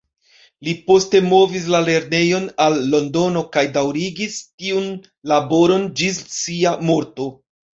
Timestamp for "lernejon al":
1.89-2.79